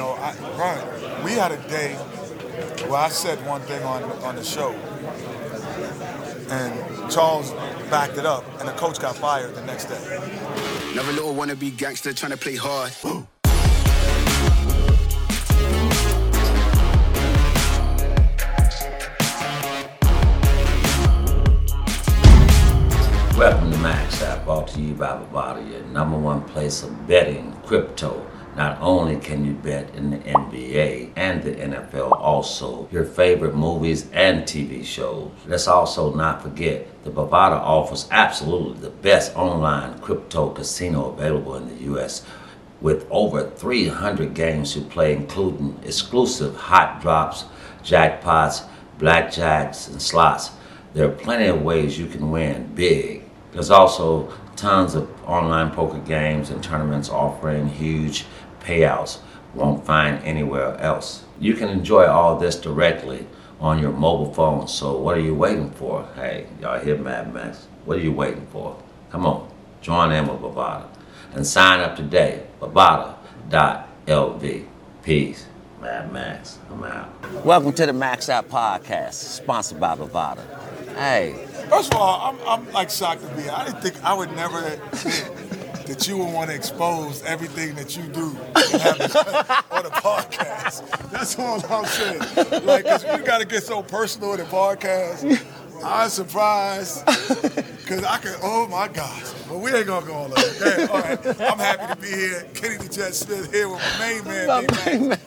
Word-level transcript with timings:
know, 0.00 0.12
I, 0.12 0.34
Brian, 0.56 1.24
we 1.24 1.32
had 1.32 1.52
a 1.52 1.58
day 1.68 1.92
where 2.88 3.00
I 3.00 3.10
said 3.10 3.44
one 3.46 3.60
thing 3.62 3.82
on 3.82 4.02
on 4.24 4.34
the 4.34 4.42
show, 4.42 4.70
and 6.58 6.72
Charles 7.10 7.52
backed 7.90 8.16
it 8.16 8.24
up, 8.24 8.44
and 8.58 8.66
the 8.66 8.72
coach 8.72 8.98
got 8.98 9.16
fired 9.16 9.54
the 9.54 9.64
next 9.66 9.86
day. 9.86 10.02
Another 10.92 11.12
little 11.12 11.34
wannabe 11.34 11.76
gangster 11.76 12.14
trying 12.14 12.32
to 12.32 12.38
play 12.38 12.56
hard. 12.56 12.92
Welcome 23.36 23.70
to 23.70 23.78
Max 23.78 24.22
App, 24.22 24.44
brought 24.44 24.68
to 24.68 24.80
you 24.80 24.94
by 24.94 25.18
Bovada, 25.18 25.70
your 25.70 25.82
number 25.84 26.18
one 26.18 26.42
place 26.44 26.82
of 26.82 27.06
betting 27.06 27.52
crypto. 27.64 28.26
Not 28.56 28.78
only 28.80 29.16
can 29.16 29.44
you 29.44 29.52
bet 29.52 29.94
in 29.94 30.10
the 30.10 30.18
NBA 30.18 31.12
and 31.16 31.42
the 31.42 31.52
NFL, 31.52 32.12
also 32.12 32.88
your 32.90 33.04
favorite 33.04 33.54
movies 33.54 34.10
and 34.12 34.42
TV 34.42 34.84
shows. 34.84 35.30
Let's 35.46 35.68
also 35.68 36.12
not 36.14 36.42
forget 36.42 36.88
the 37.04 37.10
Bovada 37.10 37.56
offers 37.56 38.08
absolutely 38.10 38.80
the 38.80 38.90
best 38.90 39.34
online 39.36 39.98
crypto 40.00 40.50
casino 40.50 41.12
available 41.12 41.54
in 41.54 41.68
the 41.68 41.84
U.S. 41.84 42.26
with 42.80 43.06
over 43.10 43.48
300 43.48 44.34
games 44.34 44.74
to 44.74 44.80
play, 44.80 45.14
including 45.14 45.78
exclusive 45.84 46.56
hot 46.56 47.00
drops, 47.00 47.44
jackpots, 47.84 48.66
blackjacks, 48.98 49.88
and 49.88 50.02
slots. 50.02 50.50
There 50.92 51.06
are 51.06 51.12
plenty 51.12 51.46
of 51.46 51.62
ways 51.62 51.98
you 51.98 52.06
can 52.06 52.30
win 52.30 52.74
big. 52.74 53.22
There's 53.52 53.70
also 53.70 54.32
tons 54.56 54.94
of 54.94 55.08
online 55.26 55.70
poker 55.70 55.98
games 56.00 56.50
and 56.50 56.62
tournaments 56.62 57.08
offering 57.08 57.68
huge 57.68 58.26
payouts 58.70 59.18
won't 59.52 59.84
find 59.84 60.22
anywhere 60.24 60.78
else. 60.78 61.24
You 61.40 61.54
can 61.54 61.68
enjoy 61.68 62.06
all 62.06 62.38
this 62.38 62.54
directly 62.54 63.26
on 63.58 63.80
your 63.80 63.90
mobile 63.90 64.32
phone. 64.32 64.68
So 64.68 64.96
what 64.96 65.16
are 65.16 65.20
you 65.20 65.34
waiting 65.34 65.72
for? 65.72 66.06
Hey, 66.14 66.46
y'all 66.60 66.78
hear 66.78 66.96
Mad 66.96 67.34
Max? 67.34 67.66
What 67.84 67.98
are 67.98 68.00
you 68.00 68.12
waiting 68.12 68.46
for? 68.52 68.80
Come 69.10 69.26
on, 69.26 69.50
join 69.80 70.12
in 70.12 70.28
with 70.28 70.40
Bovada 70.40 70.86
and 71.34 71.44
sign 71.44 71.80
up 71.80 71.96
today. 71.96 72.46
Bovada.lv. 72.60 73.16
Peace. 75.02 75.46
Mad 75.80 76.12
Max. 76.12 76.58
I'm 76.70 76.84
out. 76.84 77.44
Welcome 77.44 77.72
to 77.72 77.86
the 77.86 77.92
Max 77.92 78.28
Out 78.28 78.48
Podcast, 78.50 79.14
sponsored 79.14 79.80
by 79.80 79.96
Bovada. 79.96 80.44
Hey, 80.94 81.34
First 81.70 81.92
of 81.94 82.00
all, 82.00 82.20
I'm, 82.30 82.38
I'm 82.46 82.72
like 82.72 82.90
shocked 82.90 83.22
to 83.22 83.28
be. 83.34 83.42
here. 83.42 83.52
I 83.54 83.64
didn't 83.64 83.80
think 83.80 84.04
I 84.04 84.12
would 84.12 84.30
never 84.36 84.60
think 84.60 85.59
that 85.86 86.06
you 86.08 86.18
would 86.18 86.32
want 86.32 86.50
to 86.50 86.56
expose 86.56 87.22
everything 87.24 87.74
that 87.74 87.96
you 87.96 88.02
do 88.04 88.36
and 88.56 88.82
have 88.82 89.00
it 89.00 89.16
on 89.72 89.82
the 89.84 89.90
podcast. 89.90 91.10
That's 91.10 91.38
all 91.38 91.64
I'm 91.72 91.84
saying. 91.86 92.64
Like, 92.64 92.84
cause 92.84 93.04
we 93.04 93.24
got 93.24 93.38
to 93.40 93.46
get 93.46 93.62
so 93.62 93.82
personal 93.82 94.32
in 94.34 94.38
the 94.40 94.44
podcast. 94.46 95.46
I'm 95.82 96.10
surprised 96.10 97.06
because 97.06 98.04
I 98.04 98.18
could. 98.18 98.36
Oh 98.42 98.68
my 98.68 98.86
gosh! 98.88 99.32
But 99.48 99.58
we 99.60 99.72
ain't 99.72 99.86
gonna 99.86 100.04
go 100.06 100.12
all 100.12 100.24
over. 100.26 100.34
Okay, 100.66 100.86
all 100.86 101.00
right. 101.00 101.26
I'm 101.40 101.58
happy 101.58 101.94
to 101.94 102.00
be 102.00 102.08
here. 102.08 102.46
Kenny 102.52 102.76
the 102.76 102.88
Jet 102.90 103.14
Smith 103.14 103.50
here 103.50 103.66
with 103.66 103.80
my 103.98 104.06
main 104.06 104.24
man. 104.24 104.46
my, 104.46 104.60
V-Max. 104.60 104.84
man, 105.00 105.18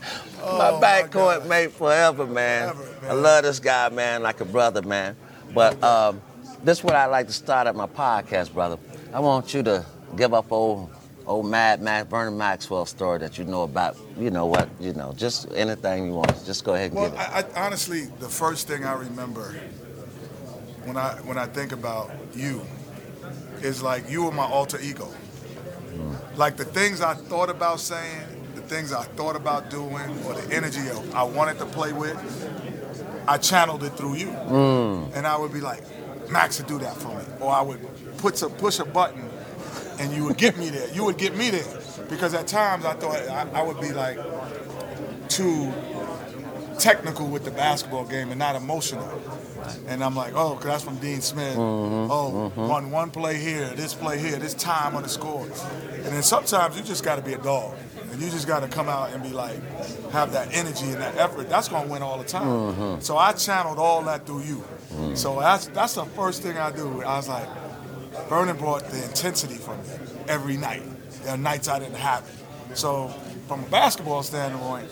Oh, 0.43 0.57
my 0.59 0.71
my 0.71 0.79
backcourt 0.79 1.39
God. 1.39 1.47
mate 1.49 1.71
forever, 1.71 2.27
man. 2.27 2.73
Forever, 2.75 2.97
I 3.01 3.07
man. 3.07 3.23
love 3.23 3.43
this 3.45 3.59
guy, 3.59 3.89
man, 3.89 4.21
like 4.21 4.41
a 4.41 4.45
brother, 4.45 4.83
man. 4.83 5.15
But 5.55 5.81
um, 5.83 6.21
this 6.63 6.77
is 6.79 6.83
what 6.83 6.95
I 6.95 7.07
like 7.07 7.25
to 7.27 7.33
start 7.33 7.65
at 7.65 7.75
my 7.75 7.87
podcast, 7.87 8.53
brother. 8.53 8.77
I 9.11 9.21
want 9.21 9.55
you 9.55 9.63
to 9.63 9.83
give 10.15 10.33
up 10.33 10.51
old 10.51 10.89
old 11.25 11.45
Mad 11.45 11.81
Max, 11.81 12.09
Vernon 12.09 12.37
Maxwell 12.37 12.85
story 12.85 13.19
that 13.19 13.37
you 13.37 13.45
know 13.45 13.63
about. 13.63 13.97
You 14.17 14.29
know 14.29 14.45
what? 14.45 14.69
You 14.79 14.93
know, 14.93 15.13
just 15.15 15.51
anything 15.53 16.07
you 16.07 16.13
want. 16.13 16.45
Just 16.45 16.63
go 16.63 16.73
ahead 16.73 16.91
and 16.91 16.95
Well, 16.95 17.09
give 17.09 17.19
it. 17.19 17.19
I, 17.19 17.39
I, 17.39 17.65
honestly, 17.65 18.05
the 18.19 18.29
first 18.29 18.67
thing 18.67 18.85
I 18.85 18.93
remember 18.93 19.55
when 20.85 20.97
I 20.97 21.13
when 21.23 21.37
I 21.37 21.45
think 21.45 21.71
about 21.71 22.11
you 22.35 22.61
is 23.61 23.81
like 23.81 24.09
you 24.09 24.25
were 24.25 24.31
my 24.31 24.45
alter 24.45 24.79
ego. 24.81 25.07
Mm. 25.93 26.37
Like 26.37 26.57
the 26.57 26.65
things 26.65 27.01
I 27.01 27.13
thought 27.13 27.49
about 27.49 27.79
saying, 27.79 28.21
the 28.55 28.61
things 28.61 28.91
I 28.91 29.03
thought 29.03 29.35
about 29.35 29.69
doing, 29.69 30.09
or 30.25 30.33
the 30.33 30.53
energy 30.53 30.81
I 31.13 31.23
wanted 31.23 31.59
to 31.59 31.65
play 31.65 31.93
with, 31.93 32.17
I 33.27 33.37
channeled 33.37 33.83
it 33.83 33.91
through 33.91 34.15
you, 34.15 34.27
mm. 34.27 35.15
and 35.15 35.25
I 35.25 35.37
would 35.37 35.53
be 35.53 35.61
like, 35.61 35.83
Max 36.29 36.59
would 36.59 36.67
do 36.67 36.79
that 36.79 36.95
for 36.97 37.09
me, 37.09 37.23
or 37.39 37.51
I 37.51 37.61
would 37.61 37.79
put 38.17 38.41
a 38.41 38.49
push 38.49 38.79
a 38.79 38.85
button, 38.85 39.29
and 40.03 40.13
you 40.13 40.25
would 40.25 40.37
get 40.37 40.57
me 40.57 40.69
there. 40.69 40.89
You 40.93 41.05
would 41.05 41.17
get 41.17 41.35
me 41.35 41.49
there 41.49 41.63
because 42.09 42.33
at 42.33 42.47
times 42.47 42.85
I 42.85 42.93
thought 42.93 43.15
I, 43.29 43.47
I 43.59 43.61
would 43.63 43.79
be 43.79 43.91
like 43.93 44.17
too 45.29 45.71
technical 46.79 47.27
with 47.27 47.45
the 47.45 47.51
basketball 47.51 48.05
game 48.05 48.29
and 48.29 48.39
not 48.39 48.55
emotional. 48.55 49.07
And 49.87 50.03
I'm 50.03 50.13
like, 50.15 50.33
oh, 50.35 50.55
'cause 50.55 50.65
that's 50.65 50.83
from 50.83 50.97
Dean 50.97 51.21
Smith. 51.21 51.55
Mm-hmm. 51.55 52.11
Oh, 52.11 52.51
mm-hmm. 52.53 52.67
one 52.67 52.91
one 52.91 53.11
play 53.11 53.37
here, 53.37 53.69
this 53.75 53.93
play 53.93 54.19
here, 54.19 54.35
this 54.35 54.53
time 54.53 54.93
on 54.95 55.03
the 55.03 55.09
score. 55.09 55.45
And 55.45 56.11
then 56.11 56.21
sometimes 56.23 56.77
you 56.77 56.83
just 56.83 57.03
got 57.05 57.15
to 57.15 57.21
be 57.21 57.33
a 57.33 57.37
dog, 57.37 57.73
and 58.11 58.21
you 58.21 58.29
just 58.29 58.45
got 58.45 58.59
to 58.61 58.67
come 58.67 58.89
out 58.89 59.13
and 59.13 59.23
be 59.23 59.29
like, 59.29 59.55
have 60.11 60.33
that 60.33 60.53
energy 60.53 60.87
and 60.87 61.01
that 61.01 61.15
effort. 61.15 61.47
That's 61.49 61.69
gonna 61.69 61.87
win 61.89 62.01
all 62.01 62.17
the 62.17 62.25
time. 62.25 62.45
Mm-hmm. 62.45 63.01
So 63.01 63.17
I 63.17 63.31
channeled 63.31 63.79
all 63.79 64.03
that 64.03 64.25
through 64.25 64.41
you. 64.43 64.63
Mm. 64.93 65.17
So 65.17 65.39
that's 65.39 65.67
that's 65.67 65.95
the 65.95 66.05
first 66.05 66.43
thing 66.43 66.57
I 66.57 66.69
do. 66.71 67.01
I 67.01 67.15
was 67.15 67.29
like, 67.29 67.47
Vernon 68.29 68.57
brought 68.57 68.83
the 68.89 69.03
intensity 69.03 69.55
from 69.55 69.77
me 69.79 69.89
every 70.27 70.57
night. 70.57 70.83
There 71.23 71.33
are 71.33 71.37
nights 71.37 71.67
I 71.67 71.79
didn't 71.79 71.95
have 71.95 72.27
it. 72.27 72.77
So 72.77 73.07
from 73.47 73.63
a 73.63 73.67
basketball 73.67 74.23
standpoint, 74.23 74.89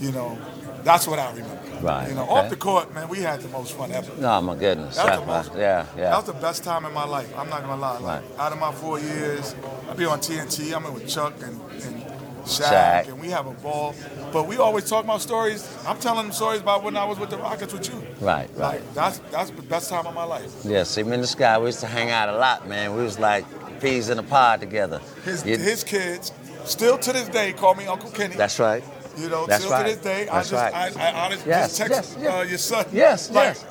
you 0.00 0.12
know, 0.12 0.38
that's 0.84 1.06
what 1.06 1.18
I 1.18 1.30
remember. 1.30 1.58
Right, 1.80 2.08
You 2.08 2.14
know, 2.14 2.22
okay. 2.24 2.32
off 2.32 2.50
the 2.50 2.56
court, 2.56 2.92
man, 2.94 3.08
we 3.08 3.18
had 3.18 3.40
the 3.40 3.48
most 3.48 3.76
fun 3.76 3.92
ever. 3.92 4.10
No, 4.20 4.40
my 4.40 4.54
goodness. 4.56 4.96
That 4.96 5.06
was 5.10 5.20
the 5.20 5.26
my- 5.26 5.36
most, 5.38 5.52
yeah, 5.56 5.86
That 5.96 6.16
was 6.16 6.24
the 6.26 6.32
best 6.34 6.64
time 6.64 6.84
in 6.84 6.92
my 6.92 7.04
life. 7.04 7.32
I'm 7.36 7.48
not 7.48 7.62
gonna 7.62 7.80
lie. 7.80 7.98
Like, 7.98 8.22
Right. 8.22 8.38
Out 8.40 8.52
of 8.52 8.58
my 8.58 8.72
four 8.72 8.98
years, 8.98 9.54
I 9.88 9.94
be 9.94 10.04
on 10.04 10.20
TNT. 10.20 10.74
I'm 10.74 10.84
in 10.86 10.94
with 10.94 11.08
Chuck 11.08 11.34
and, 11.42 11.60
and 11.84 12.07
Shaq, 12.48 13.04
Shaq. 13.04 13.08
and 13.08 13.20
we 13.20 13.28
have 13.28 13.46
a 13.46 13.52
ball. 13.52 13.94
But 14.32 14.46
we 14.46 14.56
always 14.56 14.88
talk 14.88 15.04
about 15.04 15.20
stories. 15.20 15.68
I'm 15.86 15.98
telling 15.98 16.24
them 16.24 16.32
stories 16.32 16.60
about 16.60 16.82
when 16.82 16.96
I 16.96 17.04
was 17.04 17.18
with 17.18 17.30
the 17.30 17.38
Rockets 17.38 17.72
with 17.72 17.88
you. 17.88 17.98
Right, 18.20 18.48
right. 18.56 18.80
Like 18.82 18.94
that's 18.94 19.18
that's 19.30 19.50
the 19.50 19.62
best 19.62 19.90
time 19.90 20.06
of 20.06 20.14
my 20.14 20.24
life. 20.24 20.50
Yeah, 20.64 20.82
see, 20.84 21.02
me 21.02 21.14
and 21.14 21.22
this 21.22 21.34
guy, 21.34 21.58
we 21.58 21.66
used 21.66 21.80
to 21.80 21.86
hang 21.86 22.10
out 22.10 22.28
a 22.28 22.36
lot, 22.36 22.66
man. 22.68 22.94
We 22.96 23.02
was 23.02 23.18
like 23.18 23.44
peas 23.80 24.08
in 24.08 24.18
a 24.18 24.22
pod 24.22 24.60
together. 24.60 25.00
His 25.24 25.44
You- 25.46 25.56
his 25.58 25.84
kids 25.84 26.32
still 26.64 26.98
to 26.98 27.12
this 27.12 27.28
day 27.28 27.52
call 27.52 27.74
me 27.74 27.86
Uncle 27.86 28.10
Kenny. 28.10 28.34
That's 28.36 28.58
right. 28.58 28.82
You 29.16 29.28
know, 29.28 29.46
That's 29.46 29.64
still 29.64 29.72
right. 29.76 29.86
to 29.88 29.94
this 29.94 30.02
day, 30.02 30.24
That's 30.30 30.52
I 30.52 30.56
just, 30.56 30.74
right. 30.74 30.96
I, 30.96 31.08
I 31.10 31.24
honestly 31.24 31.50
Yes, 31.50 31.76
just 31.76 31.90
text 31.92 31.92
yes, 31.92 32.16
yes. 32.22 32.34
Uh, 32.34 32.48
your 32.48 32.58
son. 32.58 32.86
Yes, 32.92 33.30
like, 33.32 33.44
yes. 33.48 33.64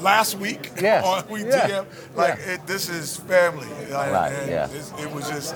Last 0.00 0.36
week 0.38 0.70
Yes, 0.80 1.04
on 1.04 1.28
We 1.28 1.44
yeah, 1.44 1.68
DM, 1.68 1.86
like 2.16 2.38
yeah. 2.38 2.54
it, 2.54 2.66
this 2.66 2.88
is 2.88 3.16
family. 3.18 3.66
Like, 3.90 4.12
Right, 4.12 4.32
yeah. 4.48 4.68
it 4.98 5.10
was 5.12 5.28
just, 5.28 5.54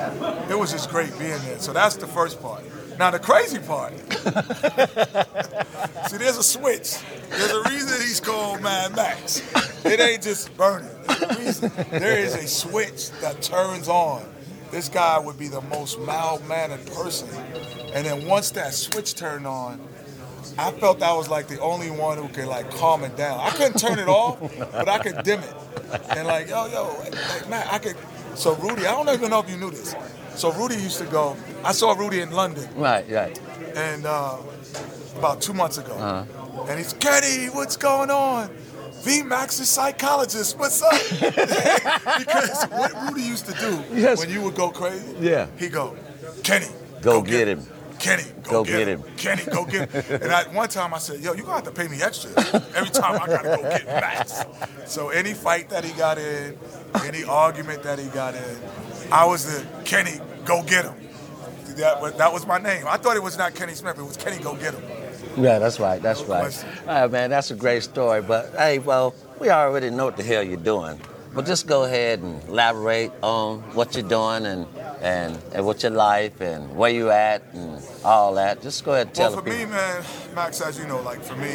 it 0.50 0.58
was 0.58 0.72
just 0.72 0.90
great 0.90 1.10
being 1.18 1.38
there. 1.42 1.58
So 1.58 1.72
that's 1.72 1.96
the 1.96 2.06
first 2.06 2.40
part. 2.42 2.64
Now 2.98 3.10
the 3.10 3.18
crazy 3.18 3.58
part. 3.58 3.92
See, 6.08 6.16
there's 6.18 6.36
a 6.38 6.42
switch. 6.42 6.96
There's 7.30 7.52
a 7.52 7.62
reason 7.70 8.00
he's 8.00 8.20
called 8.20 8.60
Mad 8.62 8.94
Max. 8.96 9.42
It 9.84 10.00
ain't 10.00 10.22
just 10.22 10.54
burning. 10.56 10.90
There 11.90 12.18
is 12.18 12.34
a 12.34 12.46
switch 12.46 13.10
that 13.20 13.40
turns 13.42 13.88
on. 13.88 14.24
This 14.70 14.88
guy 14.88 15.18
would 15.18 15.38
be 15.38 15.48
the 15.48 15.60
most 15.62 15.98
mild-mannered 16.00 16.86
person, 16.86 17.28
and 17.92 18.06
then 18.06 18.26
once 18.28 18.50
that 18.52 18.72
switch 18.72 19.14
turned 19.16 19.44
on, 19.46 19.80
I 20.58 20.70
felt 20.72 21.02
I 21.02 21.12
was 21.14 21.28
like 21.28 21.46
the 21.48 21.60
only 21.60 21.90
one 21.90 22.18
who 22.18 22.28
could 22.28 22.46
like 22.46 22.70
calm 22.72 23.04
it 23.04 23.16
down. 23.16 23.40
I 23.40 23.50
couldn't 23.50 23.78
turn 23.78 23.98
it 23.98 24.08
off, 24.20 24.38
but 24.72 24.88
I 24.88 24.98
could 24.98 25.22
dim 25.24 25.40
it. 25.40 25.54
And 26.10 26.26
like, 26.26 26.48
yo, 26.48 26.66
yo, 26.66 26.96
like, 27.00 27.48
man, 27.48 27.66
I 27.70 27.78
could. 27.78 27.96
So 28.34 28.54
Rudy, 28.56 28.86
I 28.86 28.92
don't 28.92 29.08
even 29.14 29.30
know 29.30 29.40
if 29.40 29.50
you 29.50 29.56
knew 29.56 29.70
this. 29.70 29.94
So 30.34 30.52
Rudy 30.52 30.76
used 30.76 30.98
to 30.98 31.04
go. 31.06 31.36
I 31.64 31.72
saw 31.72 31.92
Rudy 31.92 32.20
in 32.20 32.30
London, 32.30 32.68
Right, 32.76 33.04
right. 33.10 33.38
and 33.76 34.06
uh, 34.06 34.36
about 35.18 35.42
two 35.42 35.52
months 35.52 35.78
ago, 35.78 35.92
Uh-huh. 35.94 36.64
and 36.69 36.78
he's 36.78 36.93
Kenny, 36.94 37.46
what's 37.46 37.76
going 37.76 38.10
on? 38.10 38.48
V 39.02 39.22
Max 39.22 39.58
is 39.60 39.69
psychologist. 39.69 40.58
What's 40.58 40.81
up? 40.82 40.93
because 42.19 42.64
what 42.70 42.93
Rudy 43.08 43.22
used 43.22 43.46
to 43.46 43.52
do 43.54 43.82
Yes. 43.93 44.19
when 44.19 44.31
you 44.31 44.43
would 44.43 44.54
go 44.54 44.70
crazy, 44.70 45.14
Yeah. 45.20 45.46
he 45.58 45.69
go, 45.69 45.96
Kenny, 46.43 46.66
Go 47.02 47.22
get 47.22 47.48
him. 47.48 47.66
Kenny, 48.00 48.23
go, 48.43 48.50
Go 48.50 48.64
get, 48.64 48.79
get 48.79 48.88
him. 48.88 49.02
him. 49.02 49.17
Kenny, 49.17 49.44
go 49.44 49.64
get 49.64 49.91
him. 49.91 50.20
And 50.23 50.32
I, 50.32 50.44
one 50.55 50.69
time 50.69 50.93
I 50.94 50.99
said, 50.99 51.20
yo, 51.20 51.35
you're 51.35 51.44
gonna 51.44 51.56
have 51.56 51.64
to 51.64 51.70
pay 51.70 51.87
me 51.87 52.00
extra 52.02 52.31
every 52.75 52.91
time 52.91 53.20
I 53.20 53.26
gotta 53.26 53.49
go 53.56 53.62
get 53.62 53.87
Max. 53.87 54.44
So 54.87 55.11
any 55.11 55.35
fight 55.35 55.69
that 55.70 55.85
he 55.85 55.93
got 55.93 56.19
in, 56.19 56.58
any 57.05 57.25
argument 57.25 57.82
that 57.82 57.99
he 57.99 58.06
got 58.08 58.35
in, 58.35 58.56
I 59.12 59.25
was 59.26 59.44
the 59.44 59.67
Kenny, 59.85 60.19
go 60.44 60.62
get 60.62 60.85
him. 60.87 60.94
That, 61.76 62.00
was- 62.00 62.14
that 62.14 62.32
was 62.32 62.47
my 62.47 62.58
name. 62.58 62.85
I 62.88 62.97
thought 62.97 63.17
it 63.17 63.23
was 63.23 63.37
not 63.38 63.55
Kenny 63.55 63.75
Smith, 63.75 63.99
it 63.99 64.03
was 64.03 64.17
Kenny, 64.17 64.43
go 64.43 64.55
get 64.56 64.75
him. 64.75 64.82
Yeah, 65.37 65.58
that's 65.61 65.79
right. 65.79 66.03
That's 66.03 66.23
right. 66.23 66.64
All 66.88 67.03
right, 67.03 67.11
man, 67.11 67.31
that's 67.31 67.50
a 67.53 67.55
great 67.55 67.82
story. 67.85 68.20
But 68.23 68.53
hey, 68.56 68.79
well, 68.81 69.14
we 69.38 69.49
already 69.50 69.91
know 69.91 70.06
what 70.06 70.17
the 70.17 70.25
hell 70.25 70.43
you're 70.43 70.56
doing. 70.56 71.00
But 71.32 71.46
just 71.46 71.69
go 71.69 71.85
ahead 71.85 72.19
and 72.20 72.43
elaborate 72.49 73.12
on 73.23 73.61
what 73.75 73.94
you're 73.94 74.08
doing 74.08 74.44
and 74.46 74.67
and, 75.00 75.38
and 75.55 75.67
with 75.67 75.82
your 75.82 75.93
life 75.93 76.41
and 76.41 76.75
where 76.76 76.91
you 76.91 77.11
at 77.11 77.43
and 77.55 77.82
all 78.05 78.35
that. 78.35 78.61
Just 78.62 78.85
go 78.85 78.93
ahead 78.93 79.06
and 79.08 79.14
tell 79.17 79.31
Well, 79.32 79.41
for 79.43 79.49
me, 79.49 79.56
people. 79.58 79.73
man, 79.73 80.05
Max, 80.35 80.61
as 80.61 80.79
you 80.79 80.87
know, 80.87 81.00
like 81.02 81.23
for 81.23 81.37
me, 81.37 81.49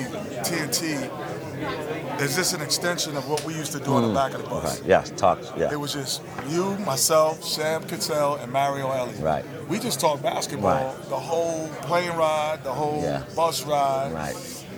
TNT 0.43 2.21
is 2.21 2.35
just 2.35 2.53
an 2.53 2.61
extension 2.61 3.15
of 3.17 3.29
what 3.29 3.43
we 3.45 3.53
used 3.53 3.71
to 3.73 3.79
do 3.79 3.93
on 3.93 4.07
the 4.07 4.13
back 4.13 4.33
of 4.33 4.43
the 4.43 4.49
bus. 4.49 4.77
Mm. 4.77 4.81
Right. 4.81 4.87
Yes, 4.89 5.11
talk. 5.15 5.39
Yeah. 5.57 5.71
It 5.71 5.79
was 5.79 5.93
just 5.93 6.21
you, 6.49 6.75
myself, 6.79 7.43
Sam 7.43 7.83
Cassell, 7.83 8.35
and 8.35 8.51
Mario 8.51 8.89
Elie. 8.91 9.13
Right. 9.19 9.45
We 9.69 9.79
just 9.79 9.99
talked 9.99 10.23
basketball 10.23 10.71
Right. 10.95 11.09
the 11.09 11.15
whole 11.19 11.67
plane 11.81 12.11
ride, 12.11 12.63
the 12.63 12.73
whole 12.73 13.01
Yeah. 13.01 13.23
bus 13.35 13.63
ride. 13.63 14.11
Right. 14.13 14.35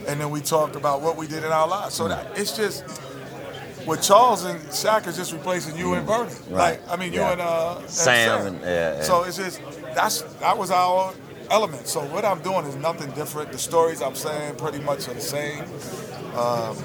And 0.07 0.19
then 0.21 0.29
we 0.29 0.39
talked 0.41 0.75
about 0.75 1.01
what 1.01 1.17
we 1.17 1.27
did 1.27 1.43
in 1.43 1.51
our 1.51 1.67
lives. 1.67 1.95
So 1.95 2.07
that 2.07 2.27
it's 2.37 2.55
just 2.55 2.83
with 3.87 4.01
Charles 4.01 4.43
and 4.43 4.59
Shaq 4.69 5.07
is 5.07 5.15
just 5.15 5.31
replacing 5.33 5.77
you 5.77 5.93
and 5.93 6.05
Bernie. 6.05 6.31
Right. 6.49 6.79
Like 6.79 6.81
I 6.89 6.95
mean 6.97 7.13
you 7.13 7.21
and 7.21 7.41
uh 7.41 7.77
and 7.79 7.89
Sam 7.89 8.47
and- 8.47 8.61
yeah, 8.61 8.95
yeah. 8.97 9.01
So 9.03 9.23
it's 9.23 9.37
just 9.37 9.61
that's 9.95 10.21
that 10.39 10.57
was 10.57 10.71
our 10.71 11.13
element. 11.49 11.87
So 11.87 12.01
what 12.01 12.25
I'm 12.25 12.41
doing 12.41 12.65
is 12.65 12.75
nothing 12.75 13.09
different. 13.11 13.51
The 13.51 13.57
stories 13.57 14.01
I'm 14.01 14.15
saying 14.15 14.55
pretty 14.55 14.79
much 14.79 15.07
are 15.07 15.13
the 15.13 15.21
same. 15.21 15.63
Um, 16.35 16.77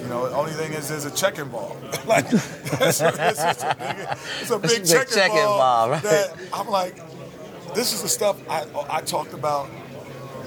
you 0.00 0.08
know, 0.08 0.28
the 0.28 0.36
only 0.36 0.52
thing 0.52 0.72
is 0.72 0.88
there's 0.88 1.04
a 1.06 1.10
check 1.10 1.38
involved. 1.38 1.82
like 2.06 2.26
it's, 2.32 2.70
a, 2.80 2.80
it's, 2.80 3.00
a 3.00 3.12
big, 3.12 3.18
it's 3.20 3.62
a 3.62 3.74
big, 3.78 4.18
It's 4.42 4.50
a 4.50 4.58
big 4.58 4.86
check, 4.86 5.08
check 5.08 5.30
involved. 5.30 5.92
involved, 5.92 5.92
right. 5.92 6.02
That 6.02 6.36
I'm 6.52 6.68
like, 6.68 6.94
this 7.74 7.92
is 7.94 8.02
the 8.02 8.08
stuff 8.08 8.38
I 8.48 8.66
I 8.90 9.00
talked 9.00 9.32
about 9.32 9.70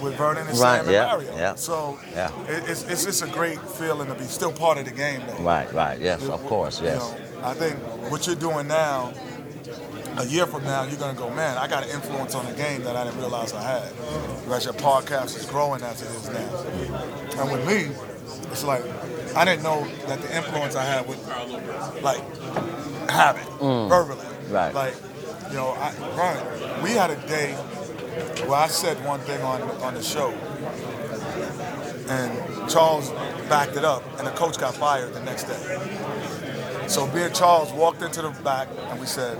with 0.01 0.15
Vernon 0.17 0.47
and 0.47 0.57
Right, 0.57 0.77
Sam 0.77 0.85
and 0.85 0.91
yeah, 0.91 1.05
Mario. 1.05 1.35
yeah, 1.37 1.55
So 1.55 1.99
yeah. 2.13 2.31
it, 2.47 2.63
it's 2.69 2.83
it's 3.05 3.21
a 3.21 3.27
great 3.27 3.59
feeling 3.61 4.07
to 4.07 4.15
be 4.15 4.25
still 4.25 4.51
part 4.51 4.77
of 4.77 4.85
the 4.85 4.91
game. 4.91 5.21
Though. 5.27 5.43
Right. 5.43 5.71
Right. 5.73 5.99
Yes. 5.99 6.23
Of 6.27 6.43
course. 6.45 6.79
You 6.81 6.87
Yes. 6.87 6.99
know, 6.99 7.17
I 7.43 7.53
think 7.53 7.75
what 8.11 8.25
you're 8.27 8.35
doing 8.35 8.67
now, 8.67 9.13
a 10.17 10.25
year 10.25 10.45
from 10.47 10.63
now, 10.63 10.83
you're 10.83 10.99
gonna 10.99 11.17
go, 11.17 11.29
man, 11.29 11.57
I 11.57 11.67
got 11.67 11.83
an 11.83 11.89
influence 11.89 12.33
on 12.35 12.45
the 12.45 12.53
game 12.53 12.83
that 12.83 12.95
I 12.95 13.03
didn't 13.03 13.19
realize 13.19 13.53
I 13.53 13.61
had. 13.61 13.89
Because 14.43 14.65
your 14.65 14.73
podcast 14.75 15.37
is 15.37 15.45
growing 15.45 15.81
as 15.83 16.01
it 16.01 16.09
is 16.09 16.29
now. 16.29 17.41
And 17.41 17.51
with 17.51 17.67
me, 17.67 17.91
it's 18.51 18.63
like 18.63 18.83
I 19.35 19.43
didn't 19.45 19.63
know 19.63 19.85
that 20.07 20.21
the 20.21 20.35
influence 20.35 20.75
I 20.75 20.83
had 20.83 21.07
would 21.07 21.19
like 22.01 22.21
have 23.09 23.37
it 23.37 23.47
verbally. 23.59 24.21
Mm. 24.21 24.51
Right. 24.51 24.73
Like, 24.73 24.93
you 25.49 25.55
know, 25.55 25.71
I, 25.71 25.93
Brian, 26.15 26.83
we 26.83 26.91
had 26.91 27.09
a 27.11 27.15
day 27.27 27.55
where 28.47 28.59
I 28.59 28.67
said 28.67 29.03
one 29.05 29.19
thing 29.21 29.41
on 29.41 29.61
on 29.81 29.93
the 29.93 30.03
show, 30.03 30.31
and 32.09 32.69
Charles 32.69 33.11
backed 33.49 33.75
it 33.75 33.85
up, 33.85 34.03
and 34.17 34.27
the 34.27 34.31
coach 34.31 34.57
got 34.57 34.75
fired 34.75 35.13
the 35.13 35.21
next 35.21 35.43
day. 35.45 36.87
So 36.87 37.07
me 37.07 37.23
and 37.23 37.33
Charles 37.33 37.71
walked 37.73 38.01
into 38.01 38.21
the 38.21 38.29
back, 38.43 38.67
and 38.89 38.99
we 38.99 39.05
said, 39.07 39.37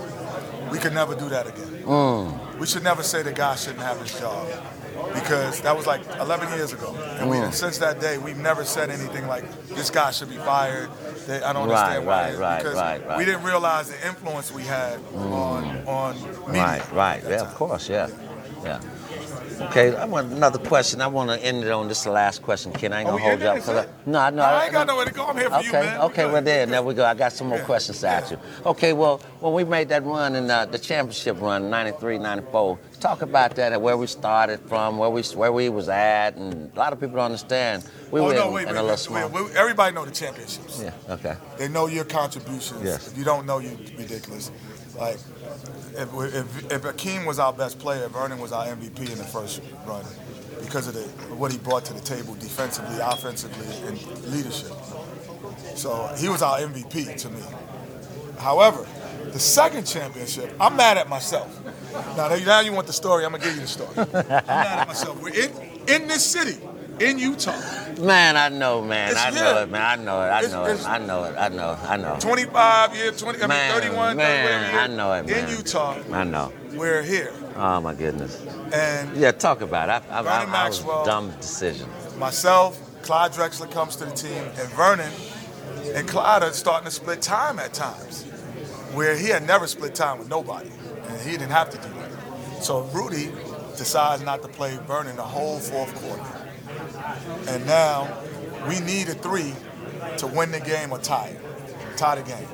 we 0.71 0.79
could 0.79 0.93
never 0.93 1.15
do 1.15 1.29
that 1.29 1.47
again. 1.47 1.83
Mm. 1.83 2.57
We 2.57 2.65
should 2.65 2.83
never 2.83 3.03
say 3.03 3.21
the 3.21 3.31
guy 3.31 3.55
shouldn't 3.55 3.81
have 3.83 3.99
his 4.01 4.19
job. 4.19 4.47
Because 5.13 5.61
that 5.61 5.75
was 5.75 5.85
like 5.85 6.01
11 6.19 6.57
years 6.57 6.73
ago. 6.73 6.95
And 7.19 7.29
we, 7.29 7.37
mm. 7.37 7.53
since 7.53 7.77
that 7.77 7.99
day, 7.99 8.17
we've 8.17 8.37
never 8.37 8.65
said 8.65 8.89
anything 8.89 9.27
like, 9.27 9.43
this 9.67 9.89
guy 9.89 10.11
should 10.11 10.29
be 10.29 10.37
fired. 10.37 10.89
They, 11.27 11.41
I 11.41 11.53
don't 11.53 11.69
Right, 11.69 11.97
understand 11.97 12.05
why. 12.07 12.29
right, 12.31 12.39
right, 12.39 12.57
because 12.63 12.75
right, 12.75 13.07
right. 13.07 13.17
we 13.17 13.25
didn't 13.25 13.43
realize 13.43 13.89
the 13.89 14.07
influence 14.07 14.51
we 14.51 14.63
had 14.63 14.99
on, 15.15 15.63
mm. 15.63 15.87
on 15.87 16.15
media. 16.47 16.63
Right, 16.63 16.91
right. 16.93 17.23
Yeah, 17.23 17.37
time. 17.37 17.47
of 17.47 17.55
course. 17.55 17.89
Yeah, 17.89 18.07
yeah. 18.07 18.15
Okay, 18.67 19.95
I 19.95 20.03
want 20.05 20.31
another 20.33 20.59
question. 20.59 20.99
I 21.01 21.07
want 21.07 21.29
to 21.29 21.41
end 21.41 21.63
it 21.63 21.71
on 21.71 21.87
this 21.87 22.05
last 22.05 22.41
question. 22.41 22.73
Ken, 22.73 22.91
I 22.91 22.99
ain't 23.01 23.07
Oh, 23.07 23.11
gonna 23.13 23.23
we 23.23 23.29
hold 23.29 23.41
you 23.41 23.47
up. 23.47 23.55
'cause? 23.63 23.69
I- 23.69 23.87
No, 24.05 24.29
no. 24.29 24.43
I 24.43 24.63
ain't 24.65 24.73
got 24.73 24.85
nowhere 24.87 25.05
to 25.05 25.13
go. 25.13 25.25
I'm 25.27 25.37
here 25.37 25.49
for 25.49 25.55
okay, 25.55 25.65
you, 25.67 25.71
man. 25.73 25.99
We 25.99 26.05
Okay, 26.07 26.25
well 26.25 26.41
there, 26.41 26.65
there 26.65 26.83
we 26.83 26.93
go. 26.93 27.05
I 27.05 27.13
got 27.13 27.31
some 27.31 27.47
more 27.47 27.59
Yeah, 27.59 27.63
questions 27.63 27.99
to 28.01 28.07
ask 28.09 28.31
you. 28.31 28.37
Okay, 28.65 28.91
well, 28.91 29.21
when 29.39 29.53
we 29.53 29.63
made 29.63 29.87
that 29.89 30.03
run 30.05 30.35
in 30.35 30.51
uh, 30.51 30.65
the 30.65 30.77
championship 30.77 31.39
run, 31.41 31.69
93, 31.69 32.17
94, 32.17 32.77
talk 32.99 33.21
about 33.21 33.55
that 33.55 33.71
and 33.71 33.81
where 33.81 33.95
we 33.95 34.07
started 34.07 34.59
from, 34.67 34.97
where 34.97 35.09
we 35.09 35.21
where 35.23 35.53
we 35.53 35.69
was 35.69 35.87
at, 35.87 36.35
and 36.35 36.69
a 36.75 36.79
lot 36.79 36.91
of 36.91 36.99
people 36.99 37.15
don't 37.15 37.25
understand. 37.25 37.83
We 38.11 38.19
Oh, 38.19 38.25
were 38.25 38.33
no, 38.33 38.47
in, 38.49 38.53
wait, 38.53 38.61
in 38.67 38.73
wait, 38.73 38.79
a 38.79 38.81
little 38.81 38.97
small. 38.97 39.29
wait. 39.29 39.55
Everybody 39.55 39.95
know 39.95 40.03
the 40.05 40.11
championships. 40.11 40.81
Yeah. 40.83 40.91
Okay. 41.13 41.35
They 41.57 41.69
know 41.69 41.87
your 41.87 42.03
contributions. 42.05 42.81
Yes. 42.83 43.07
If 43.07 43.17
you 43.17 43.23
don't 43.23 43.45
know, 43.45 43.59
you're 43.59 43.71
ridiculous. 43.97 44.51
Like, 44.97 45.15
if, 45.97 46.13
if, 46.13 46.71
if 46.71 46.81
Akeem 46.83 47.25
was 47.25 47.39
our 47.39 47.53
best 47.53 47.79
player, 47.79 48.07
Vernon 48.07 48.39
was 48.39 48.51
our 48.51 48.65
MVP 48.67 49.11
in 49.11 49.17
the 49.17 49.23
first 49.23 49.61
run 49.85 50.05
because 50.61 50.87
of 50.87 50.93
the, 50.93 51.01
what 51.35 51.51
he 51.51 51.57
brought 51.57 51.85
to 51.85 51.93
the 51.93 52.01
table 52.01 52.35
defensively, 52.35 52.97
offensively, 53.01 53.67
and 53.87 54.25
leadership. 54.27 54.71
So 55.75 56.13
he 56.17 56.29
was 56.29 56.41
our 56.41 56.59
MVP 56.59 57.15
to 57.17 57.29
me. 57.29 57.41
However, 58.39 58.85
the 59.31 59.39
second 59.39 59.85
championship, 59.85 60.53
I'm 60.59 60.75
mad 60.75 60.97
at 60.97 61.09
myself. 61.09 61.61
Now, 62.17 62.33
now 62.35 62.59
you 62.61 62.73
want 62.73 62.87
the 62.87 62.93
story, 62.93 63.25
I'm 63.25 63.31
going 63.31 63.41
to 63.41 63.47
give 63.47 63.55
you 63.55 63.61
the 63.61 63.67
story. 63.67 63.93
I'm 63.97 64.11
mad 64.11 64.79
at 64.79 64.87
myself. 64.87 65.21
We're 65.21 65.33
in, 65.33 65.51
in 65.87 66.07
this 66.07 66.25
city, 66.25 66.59
in 66.99 67.19
Utah. 67.19 67.59
Man, 67.99 68.35
I 68.37 68.49
know, 68.49 68.81
man. 68.81 69.11
It's 69.11 69.19
I 69.19 69.29
know 69.31 69.61
it, 69.63 69.69
man. 69.69 69.81
I 69.81 69.95
know 70.03 70.21
it. 70.21 70.25
I 70.27 70.37
It's- 70.39 70.51
know 70.51 70.65
it. 70.65 70.85
I 70.87 70.97
know 70.97 71.23
it. 71.25 71.35
I 71.37 71.49
know 71.49 71.71
it. 71.73 71.79
I 71.89 71.97
know. 71.97 72.17
25 72.19 72.95
years, 72.95 73.17
20, 73.19 73.37
I 73.39 73.41
mean, 73.41 73.49
Man, 73.49 73.73
31, 73.73 74.17
man, 74.17 74.45
30, 74.45 74.53
whatever 74.71 74.77
I 74.79 74.87
know 74.87 75.13
it, 75.13 75.25
man. 75.27 75.49
In 75.49 75.57
Utah, 75.57 75.95
I 76.11 76.23
know. 76.23 76.51
we're 76.73 77.01
here. 77.03 77.33
Oh 77.57 77.79
my 77.81 77.93
goodness. 77.93 78.41
And 78.73 79.15
Yeah, 79.15 79.31
talk 79.31 79.61
about 79.61 79.89
it. 79.89 80.09
I, 80.11 80.15
I, 80.15 80.19
I, 80.19 80.21
Vernon 80.23 80.55
I 80.55 80.67
was 80.67 80.79
Maxwell. 80.79 81.05
dumb 81.05 81.31
decision. 81.39 81.87
myself, 82.17 82.79
Clyde 83.03 83.31
Drexler 83.33 83.69
comes 83.71 83.95
to 83.97 84.05
the 84.05 84.11
team, 84.11 84.43
and 84.57 84.67
Vernon 84.69 85.11
and 85.93 86.07
Clyde 86.07 86.43
are 86.43 86.51
starting 86.51 86.85
to 86.85 86.91
split 86.91 87.21
time 87.21 87.59
at 87.59 87.73
times, 87.73 88.23
where 88.93 89.15
he 89.15 89.27
had 89.29 89.45
never 89.45 89.67
split 89.67 89.95
time 89.95 90.17
with 90.17 90.29
nobody, 90.29 90.69
and 91.07 91.21
he 91.21 91.31
didn't 91.31 91.51
have 91.51 91.69
to 91.69 91.77
do 91.77 91.87
that. 91.99 92.63
So 92.63 92.81
Rudy 92.93 93.31
decides 93.77 94.23
not 94.23 94.41
to 94.41 94.47
play 94.47 94.77
Vernon 94.87 95.15
the 95.17 95.21
whole 95.23 95.59
fourth 95.59 95.93
quarter. 96.01 96.23
And 97.47 97.65
now 97.65 98.07
we 98.67 98.79
need 98.79 99.09
a 99.09 99.13
three 99.15 99.53
to 100.17 100.27
win 100.27 100.51
the 100.51 100.59
game 100.59 100.91
or 100.91 100.97
tie 100.99 101.27
it, 101.29 101.97
tie 101.97 102.15
the 102.15 102.23
game. 102.23 102.47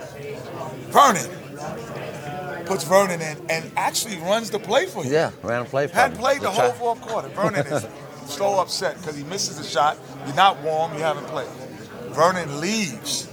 Vernon 0.91 2.65
puts 2.65 2.83
Vernon 2.83 3.21
in 3.21 3.37
and 3.49 3.71
actually 3.75 4.17
runs 4.17 4.49
the 4.49 4.59
play 4.59 4.85
for 4.85 5.03
you. 5.05 5.11
Yeah, 5.11 5.31
ran 5.43 5.61
a 5.63 5.65
play 5.65 5.87
for 5.87 5.93
Hadn't 5.95 6.17
played 6.17 6.41
the 6.41 6.51
try- 6.51 6.69
whole 6.69 6.95
fourth 6.95 7.01
quarter. 7.01 7.27
Vernon 7.29 7.65
is 7.67 7.85
so 8.25 8.59
upset 8.59 8.97
because 8.97 9.15
he 9.17 9.23
misses 9.23 9.59
a 9.59 9.63
shot. 9.63 9.97
You're 10.25 10.35
not 10.35 10.61
warm. 10.61 10.93
You 10.93 10.99
haven't 10.99 11.25
played. 11.27 11.49
Vernon 12.11 12.59
leaves. 12.61 13.29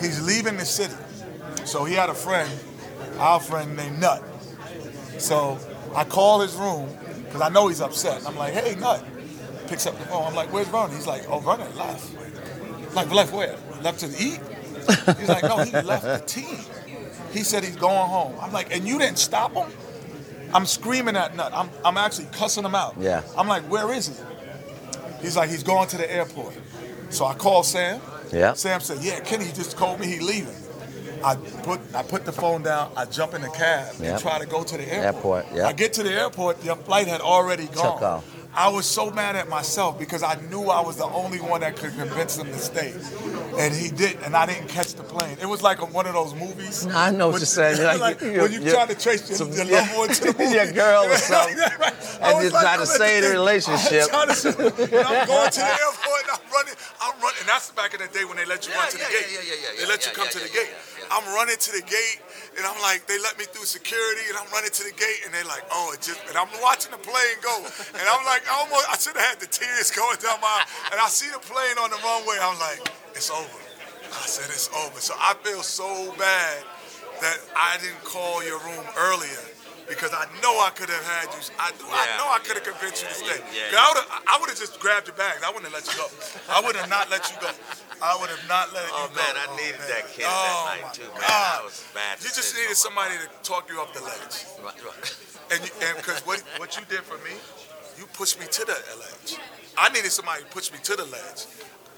He's 0.00 0.24
leaving 0.26 0.56
the 0.56 0.64
city. 0.64 0.94
So 1.64 1.84
he 1.84 1.94
had 1.94 2.10
a 2.10 2.14
friend, 2.14 2.50
our 3.18 3.40
friend 3.40 3.76
named 3.76 3.98
Nut. 4.00 4.22
So 5.18 5.58
I 5.94 6.04
call 6.04 6.40
his 6.40 6.54
room 6.54 6.88
because 7.24 7.40
I 7.40 7.48
know 7.48 7.68
he's 7.68 7.80
upset. 7.80 8.24
I'm 8.26 8.36
like, 8.36 8.52
hey, 8.54 8.74
Nut. 8.76 9.04
Picks 9.68 9.86
up 9.86 9.98
the 9.98 10.04
phone. 10.06 10.24
I'm 10.24 10.34
like, 10.34 10.52
where's 10.52 10.68
Vernon? 10.68 10.90
He's 10.90 11.06
like, 11.06 11.28
oh, 11.28 11.38
Vernon 11.40 11.74
left. 11.76 12.94
Like, 12.94 13.10
left 13.12 13.32
where? 13.32 13.56
Left 13.82 14.00
to 14.00 14.06
eat? 14.06 14.40
He's 15.18 15.28
like, 15.28 15.42
no, 15.42 15.58
he 15.64 15.70
left 15.82 16.04
the 16.04 16.22
team. 16.26 16.58
He 17.32 17.40
said 17.42 17.64
he's 17.64 17.76
going 17.76 18.08
home. 18.08 18.34
I'm 18.40 18.52
like, 18.52 18.74
and 18.74 18.86
you 18.86 18.98
didn't 18.98 19.18
stop 19.18 19.52
him? 19.52 19.70
I'm 20.54 20.64
screaming 20.64 21.16
at 21.16 21.34
Nut. 21.36 21.52
I'm, 21.54 21.68
I'm 21.84 21.96
actually 21.98 22.28
cussing 22.32 22.64
him 22.64 22.74
out. 22.74 22.94
Yeah. 22.98 23.22
I'm 23.36 23.48
like, 23.48 23.64
where 23.64 23.92
is 23.92 24.06
he? 24.08 24.14
He's 25.20 25.36
like, 25.36 25.50
he's 25.50 25.62
going 25.64 25.88
to 25.88 25.96
the 25.96 26.10
airport. 26.10 26.56
So 27.10 27.24
I 27.26 27.34
call 27.34 27.62
Sam. 27.62 28.00
Yeah. 28.32 28.54
Sam 28.54 28.80
said, 28.80 28.98
yeah, 29.02 29.20
Kenny 29.20 29.46
just 29.46 29.76
told 29.76 30.00
me 30.00 30.06
he 30.06 30.20
leaving. 30.20 30.54
I 31.24 31.34
put 31.34 31.80
I 31.94 32.02
put 32.02 32.24
the 32.24 32.32
phone 32.32 32.62
down. 32.62 32.92
I 32.96 33.06
jump 33.06 33.34
in 33.34 33.40
the 33.40 33.48
cab 33.48 33.94
Yep. 33.98 34.12
and 34.12 34.20
try 34.20 34.38
to 34.38 34.46
go 34.46 34.62
to 34.62 34.76
the 34.76 34.84
airport. 34.92 35.44
Airport, 35.44 35.56
yeah. 35.56 35.66
I 35.66 35.72
get 35.72 35.94
to 35.94 36.02
the 36.02 36.12
airport. 36.12 36.60
The 36.60 36.76
flight 36.76 37.08
had 37.08 37.20
already 37.22 37.66
gone. 37.66 38.22
Off. 38.56 38.72
I 38.72 38.74
was 38.74 38.86
so 38.86 39.10
mad 39.10 39.36
at 39.36 39.48
myself 39.48 39.98
because 39.98 40.22
I 40.22 40.34
knew 40.50 40.64
I 40.64 40.80
was 40.80 40.96
the 40.96 41.04
only 41.06 41.38
one 41.40 41.60
that 41.60 41.76
could 41.76 41.94
convince 41.94 42.36
him 42.38 42.46
to 42.46 42.58
stay, 42.58 42.92
and 43.58 43.74
he 43.74 43.88
didn't, 43.90 44.24
and 44.24 44.36
I 44.36 44.46
didn't 44.46 44.68
catch 44.68 44.94
the 44.94 45.02
plane. 45.02 45.36
It 45.40 45.46
was 45.46 45.62
like 45.62 45.78
one 45.92 46.06
of 46.06 46.14
those 46.14 46.34
movies. 46.34 46.86
I 46.86 47.10
know 47.10 47.26
what 47.26 47.32
when- 47.34 47.40
you're 47.40 47.46
saying. 47.46 47.82
Like, 47.82 48.00
like 48.00 48.20
you- 48.22 48.40
when 48.42 48.52
you 48.52 48.60
you- 48.60 48.70
try 48.72 48.86
to 48.86 48.94
trace 48.94 49.28
your, 49.28 49.38
some- 49.38 49.52
your 49.52 49.64
yeah. 49.66 49.80
loved 49.80 49.96
one 49.98 50.08
to 50.08 50.20
the 50.24 50.32
movie. 50.38 50.54
Your 50.54 50.72
girl 50.72 51.04
or 51.04 51.16
something. 51.16 51.56
Right. 51.58 51.94
And 52.20 52.34
was 52.36 52.44
you 52.44 52.50
try 52.50 52.74
to 52.76 52.80
I'm 52.80 52.86
save 52.86 53.22
the 53.24 53.30
relationship. 53.30 54.04
I'm, 54.12 54.28
to, 54.28 54.48
and 54.48 55.06
I'm 55.06 55.26
going 55.26 55.50
to 55.50 55.60
the 55.60 55.66
airport 55.66 56.20
and 56.22 56.30
I'm 56.32 56.44
running. 56.52 56.74
I'm 57.00 57.14
running. 57.20 57.40
And 57.40 57.48
that's 57.48 57.70
back 57.72 57.94
in 57.94 58.00
the 58.00 58.08
day 58.08 58.24
when 58.24 58.36
they 58.36 58.46
let 58.46 58.66
you 58.66 58.72
run 58.74 58.88
to 58.90 58.96
the 58.96 59.02
yeah, 59.04 59.10
gate. 59.10 59.26
yeah, 59.32 59.40
yeah, 59.40 59.52
yeah, 59.52 59.68
they 59.76 59.82
yeah, 59.82 59.88
let 59.88 60.06
you 60.06 60.12
come 60.12 60.24
yeah, 60.26 60.30
to 60.30 60.38
the 60.40 60.48
yeah, 60.48 60.54
gate. 60.64 60.70
yeah, 60.72 61.04
yeah. 61.04 61.14
I'm 61.14 61.26
running 61.34 61.56
to 61.56 61.70
the 61.72 61.82
gate, 61.82 62.18
and 62.56 62.64
I'm 62.64 62.80
like, 62.80 63.06
they 63.06 63.18
let 63.20 63.38
me 63.38 63.44
through 63.44 63.68
security, 63.68 64.28
and 64.28 64.36
I'm 64.36 64.48
running 64.52 64.72
to 64.72 64.84
the 64.84 64.96
gate, 64.96 65.24
and 65.24 65.32
they're 65.32 65.44
like, 65.44 65.64
oh, 65.70 65.92
it 65.92 66.00
just. 66.00 66.20
And 66.28 66.36
I'm 66.36 66.48
watching 66.60 66.90
the 66.92 67.02
plane 67.02 67.36
go, 67.44 67.56
and 67.60 68.04
I'm 68.04 68.24
like, 68.24 68.44
I 68.48 68.64
almost, 68.64 68.86
I 68.88 68.96
should 68.96 69.16
have 69.16 69.36
had 69.36 69.40
the 69.40 69.48
tears 69.48 69.90
going 69.96 70.16
down 70.18 70.40
my, 70.40 70.64
and 70.92 71.00
I 71.00 71.08
see 71.08 71.28
the 71.28 71.40
plane 71.40 71.76
on 71.80 71.90
the 71.90 72.00
runway. 72.00 72.36
I'm 72.40 72.58
like, 72.58 72.80
it's 73.12 73.30
over. 73.30 73.60
I 74.08 74.24
said 74.24 74.48
it's 74.48 74.70
over. 74.72 75.00
So 75.00 75.14
I 75.18 75.34
feel 75.42 75.62
so 75.62 76.14
bad 76.16 76.64
that 77.20 77.38
I 77.56 77.78
didn't 77.80 78.04
call 78.04 78.44
your 78.44 78.60
room 78.60 78.84
earlier 78.96 79.55
because 79.88 80.12
I 80.12 80.26
know 80.42 80.58
I 80.60 80.70
could 80.74 80.90
have 80.90 81.04
had 81.06 81.30
you. 81.34 81.40
I, 81.58 81.70
knew- 81.78 81.86
I 81.90 82.06
know 82.18 82.28
I 82.30 82.38
could 82.42 82.56
have 82.58 82.66
convinced 82.66 83.02
you 83.02 83.08
to 83.08 83.14
stay. 83.14 83.38
yeah, 83.54 83.70
'Cause 83.70 83.78
I 83.80 83.86
would 83.88 83.98
have, 84.02 84.10
I 84.26 84.34
would 84.40 84.50
have 84.50 84.58
just 84.58 84.78
grabbed 84.80 85.06
your 85.06 85.16
bags. 85.16 85.42
I 85.42 85.48
wouldn't 85.50 85.70
have 85.70 85.76
let 85.76 85.86
you 85.86 85.96
go. 85.98 86.08
I 86.50 86.60
would 86.60 86.76
have 86.76 86.90
not 86.90 87.10
let 87.10 87.30
you 87.30 87.36
go. 87.40 87.50
I 88.02 88.16
would 88.20 88.28
have 88.30 88.44
not 88.48 88.72
let 88.74 88.84
Oh, 88.92 89.08
you 89.08 89.14
go. 89.14 89.22
Oh 89.22 89.22
man, 89.22 89.34
I 89.38 89.46
oh, 89.48 89.56
needed 89.56 89.78
man. 89.80 89.88
that 89.88 90.04
kid 90.12 90.26
oh, 90.28 90.30
that 90.30 90.82
night, 90.82 90.94
too, 90.94 91.08
man. 91.16 91.20
God. 91.22 91.30
That 91.30 91.64
was 91.64 91.84
bad 91.94 92.18
You 92.20 92.30
just 92.34 92.52
needed 92.54 92.76
somebody 92.76 93.14
to 93.22 93.26
talk 93.42 93.70
you 93.70 93.80
up 93.80 93.94
the 93.94 94.02
ledge. 94.02 94.36
Right, 94.62 94.76
right. 94.84 95.16
And 95.50 95.60
because 95.96 96.20
what 96.26 96.42
what 96.58 96.76
you 96.76 96.82
did 96.90 97.00
for 97.06 97.16
me, 97.24 97.32
you 97.98 98.06
pushed 98.12 98.38
me 98.40 98.46
to 98.50 98.62
the 98.66 98.76
ledge. 98.98 99.38
I 99.78 99.88
needed 99.90 100.10
somebody 100.12 100.42
to 100.42 100.48
push 100.50 100.72
me 100.72 100.78
to 100.82 100.96
the 100.96 101.04
ledge, 101.06 101.46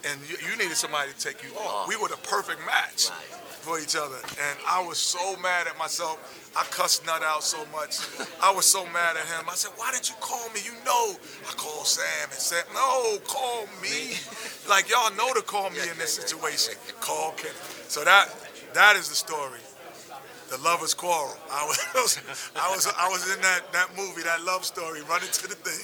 and 0.04 0.21
you, 0.28 0.37
you 0.45 0.57
needed 0.57 0.76
somebody 0.76 1.11
to 1.12 1.18
take 1.18 1.42
you 1.42 1.50
off. 1.59 1.88
We 1.88 1.97
were 1.97 2.09
the 2.09 2.18
perfect 2.28 2.61
match 2.66 3.09
Right. 3.11 3.48
For 3.69 3.79
each 3.79 3.97
other, 3.97 4.17
and 4.17 4.59
I 4.67 4.81
was 4.81 4.97
so 4.97 5.37
mad 5.37 5.67
at 5.67 5.77
myself. 5.79 6.17
I 6.57 6.65
cussed 6.73 7.05
Nut 7.05 7.23
out 7.23 7.45
so 7.45 7.59
much. 7.71 8.01
I 8.43 8.51
was 8.51 8.65
so 8.65 8.85
mad 8.87 9.17
at 9.17 9.27
him. 9.29 9.45
I 9.47 9.55
said, 9.55 9.73
"Why 9.77 9.93
didn't 9.93 10.09
you 10.09 10.17
call 10.21 10.49
me? 10.55 10.61
You 10.65 10.73
know, 10.87 11.17
I 11.47 11.53
called 11.53 11.87
Sam 11.87 12.31
and 12.31 12.41
said, 12.41 12.65
no, 12.73 13.19
call 13.27 13.67
me. 13.83 14.17
like 14.69 14.89
y'all 14.89 15.15
know 15.17 15.33
to 15.35 15.43
call 15.43 15.69
me 15.71 15.81
in 15.81 15.99
this 15.99 16.15
situation. 16.15 16.75
Call 17.01 17.33
Kenny. 17.33 17.55
So 17.89 18.05
that 18.05 18.29
that 18.73 18.97
is 18.97 19.09
the 19.11 19.15
story 19.15 19.61
the 20.49 20.59
lovers 20.59 20.95
quarrel. 20.95 21.37
I 21.50 21.64
was, 21.67 22.21
I 22.57 22.71
was, 22.71 22.87
I 22.97 23.09
was 23.09 23.35
in 23.35 23.40
that, 23.43 23.73
that 23.73 23.88
movie, 23.97 24.23
that 24.23 24.43
love 24.45 24.64
story, 24.64 25.02
running 25.02 25.28
to 25.28 25.49
the 25.49 25.55
thing. 25.55 25.81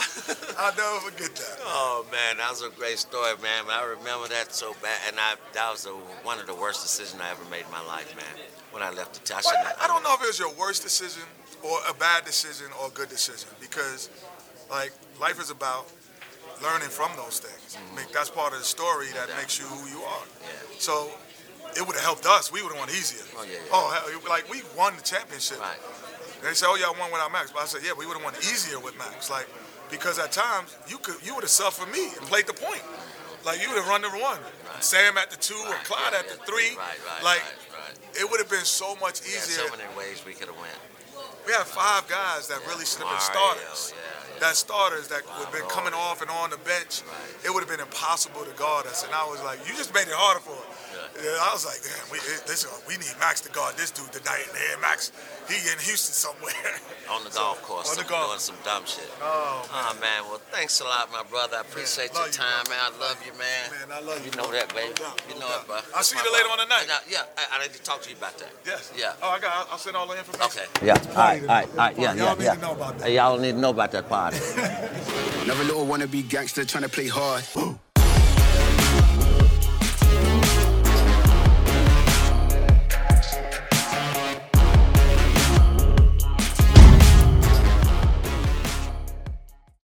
I'll 0.59 0.75
never 0.75 1.11
forget 1.11 1.35
that. 1.37 1.59
Oh 1.63 2.07
man, 2.11 2.39
that 2.39 2.51
was 2.51 2.63
a 2.63 2.71
great 2.71 2.99
story, 2.99 3.35
man. 3.43 3.65
I 3.71 3.85
remember 3.85 4.29
that 4.29 4.53
so 4.53 4.75
bad, 4.83 4.99
and 5.09 5.17
I 5.19 5.37
that 5.53 5.71
was 5.71 5.87
a, 5.87 5.91
one 6.25 6.41
of 6.41 6.47
the 6.47 6.55
worst 6.55 6.83
decisions 6.83 7.21
I 7.21 7.31
ever 7.31 7.45
made 7.51 7.65
in 7.65 7.71
my 7.71 7.85
life, 7.85 8.15
man. 8.17 8.45
When 8.73 8.83
I 8.83 8.91
left 8.91 9.15
the 9.15 9.21
town, 9.21 9.43
Well, 9.45 9.55
I, 9.55 9.85
I 9.85 9.87
don't 9.87 10.03
know 10.03 10.15
if 10.15 10.23
it 10.23 10.27
was 10.27 10.39
your 10.39 10.53
worst 10.55 10.83
decision 10.83 11.23
or 11.63 11.79
a 11.89 11.95
bad 11.95 12.25
decision 12.25 12.67
or 12.81 12.89
a 12.89 12.91
good 12.91 13.09
decision 13.09 13.49
because, 13.61 14.11
like, 14.69 14.93
life 15.21 15.41
is 15.41 15.51
about 15.51 15.87
learning 16.63 16.89
from 16.89 17.11
those 17.17 17.39
things. 17.39 17.77
Mm-hmm. 17.77 17.95
I 17.95 17.97
mean, 18.03 18.07
that's 18.13 18.31
part 18.31 18.53
of 18.53 18.59
the 18.59 18.65
story 18.65 19.07
that 19.15 19.29
makes 19.37 19.59
you 19.59 19.65
who 19.67 19.89
you 19.89 20.03
are. 20.03 20.27
Yeah. 20.43 20.49
So 20.79 21.11
it 21.77 21.87
would 21.87 21.97
have 21.97 22.05
helped 22.05 22.27
us. 22.27 22.53
We 22.53 22.63
would 22.63 22.73
have 22.73 22.81
won 22.81 22.91
easier. 22.91 23.25
Oh, 23.37 23.45
yeah, 23.45 23.53
yeah. 23.53 23.59
Oh, 23.73 23.91
hell, 23.91 24.31
like 24.31 24.51
we 24.51 24.63
won 24.77 24.97
the 24.97 25.03
championship. 25.03 25.61
Right. 25.61 25.79
They 26.43 26.53
say, 26.53 26.67
"Oh, 26.69 26.77
y'all 26.77 26.95
won 26.99 27.11
without 27.11 27.33
Max," 27.33 27.51
but 27.51 27.63
I 27.63 27.67
said, 27.67 27.81
"Yeah, 27.83 27.93
we 27.97 28.05
would 28.07 28.17
have 28.17 28.25
won 28.25 28.35
easier 28.37 28.79
with 28.79 28.97
Max." 28.99 29.31
Like, 29.31 29.49
because 29.91 30.19
at 30.19 30.33
times 30.33 30.77
you 30.89 30.99
could, 30.99 31.17
you 31.25 31.35
would 31.35 31.43
have 31.43 31.51
suffered 31.51 31.91
me 31.91 32.13
and 32.17 32.27
played 32.29 32.47
the 32.47 32.53
point. 32.53 32.83
Like 33.45 33.61
you 33.61 33.69
would 33.69 33.77
have 33.77 33.89
run 33.89 34.01
the 34.01 34.09
one, 34.09 34.41
Sam 34.81 35.19
at 35.19 35.31
the 35.31 35.37
two 35.37 35.55
or 35.69 35.77
Clyde 35.85 36.13
yeah, 36.13 36.19
at 36.21 36.29
the 36.29 36.37
three. 36.49 36.77
Right, 36.77 36.97
right, 37.05 37.23
like 37.23 37.45
right, 37.73 37.89
right. 37.89 38.21
it 38.21 38.31
would 38.31 38.41
have 38.41 38.49
been 38.49 38.65
so 38.65 38.97
much 38.97 39.21
easier. 39.21 39.69
so 39.69 39.77
many 39.77 39.85
ways 39.97 40.25
we 40.25 40.33
could 40.33 40.49
have 40.49 40.57
went. 40.57 40.77
we 41.47 41.53
had 41.53 41.65
five 41.65 42.09
guys 42.09 42.49
that 42.49 42.61
really 42.67 42.85
should 42.85 43.05
have 43.05 43.13
been 43.13 43.21
starters. 43.21 43.93
That 44.41 44.57
starters 44.57 45.09
that 45.09 45.23
would 45.25 45.45
have 45.45 45.53
been 45.53 45.69
coming 45.69 45.95
off 45.95 46.23
and 46.23 46.31
on 46.31 46.51
the 46.51 46.57
bench. 46.65 47.03
Right. 47.05 47.47
It 47.47 47.51
would 47.53 47.61
have 47.61 47.71
been 47.71 47.85
impossible 47.85 48.45
to 48.45 48.53
guard 48.57 48.87
us. 48.87 49.05
And 49.05 49.15
I 49.15 49.25
was 49.29 49.43
like, 49.45 49.61
you 49.69 49.77
just 49.77 49.95
made 49.95 50.09
it 50.09 50.17
harder 50.17 50.41
for 50.41 50.57
us. 50.57 50.74
Yeah, 51.25 51.41
I 51.41 51.51
was 51.57 51.65
like, 51.65 51.81
damn, 51.81 52.05
we, 52.13 52.19
this, 52.45 52.69
uh, 52.69 52.77
we 52.87 53.01
need 53.01 53.17
Max 53.19 53.41
to 53.43 53.51
guard 53.51 53.77
this 53.81 53.91
dude 53.91 54.13
tonight. 54.13 54.45
And 54.45 54.59
here, 54.61 54.77
Max, 54.85 55.09
he 55.49 55.57
in 55.73 55.79
Houston 55.81 56.13
somewhere. 56.13 56.53
On 57.13 57.23
the 57.25 57.29
golf 57.31 57.61
course, 57.63 57.91
on 57.93 57.97
the 58.01 58.09
golf- 58.09 58.29
doing 58.33 58.41
some 58.41 58.57
dumb 58.65 58.81
shit. 58.87 59.05
Oh, 59.21 59.61
Oh 59.73 59.93
man, 60.01 60.25
well 60.25 60.41
thanks 60.51 60.81
a 60.81 60.85
lot, 60.85 61.13
my 61.13 61.23
brother. 61.29 61.59
I 61.59 61.61
appreciate 61.61 62.15
love 62.15 62.25
your 62.29 62.33
time, 62.33 62.65
bro. 62.65 62.73
man. 62.73 62.81
I 62.81 62.91
love 62.99 63.19
you, 63.27 63.33
man. 63.37 63.65
Man, 63.77 63.93
I 63.93 64.01
love 64.01 64.25
you, 64.25 64.33
You 64.33 64.37
know 64.41 64.49
bro. 64.49 64.57
that, 64.57 64.73
baby. 64.75 64.89
No 64.89 65.05
doubt, 65.13 65.21
you 65.29 65.35
know 65.37 65.41
doubt. 65.49 65.61
it, 65.61 65.67
bro. 65.69 65.79
I'll 65.95 66.03
see 66.03 66.17
you 66.17 66.25
later 66.33 66.49
brother. 66.49 66.63
on 66.65 66.69
tonight. 66.69 66.83
And 66.89 66.93
I- 66.93 67.05
yeah, 67.13 67.29
I, 67.37 67.61
I 67.61 67.63
need 67.63 67.75
to 67.77 67.83
talk 67.83 68.01
to 68.03 68.09
you 68.11 68.17
about 68.17 68.39
that. 68.39 68.49
Yes. 68.65 68.91
Yeah. 68.97 69.13
Oh, 69.23 69.29
I 69.37 69.39
got. 69.39 69.69
I'll 69.71 69.77
send 69.77 69.97
all 69.97 70.07
the 70.09 70.17
information. 70.17 70.49
Okay. 70.49 70.65
Yeah, 70.87 70.97
all 70.97 71.15
right, 71.15 71.43
all 71.43 71.47
right, 71.49 71.69
all 71.69 71.77
right, 71.77 71.99
yeah, 71.99 72.15
Y'all 72.15 72.17
yeah, 72.17 72.35
need 72.41 72.45
yeah. 72.45 72.55
to 72.55 72.61
know 72.63 72.73
about 72.73 72.99
that. 72.99 73.11
Y'all 73.13 73.39
need 73.39 73.53
to 73.53 73.59
know 73.59 73.71
about 73.71 73.93
that 73.93 74.09
party. 74.09 74.39
Another 75.45 75.65
little 75.65 75.85
wannabe 75.87 76.27
gangster 76.27 76.65
trying 76.65 76.85
to 76.85 76.89
play 76.89 77.09
hard. 77.09 77.45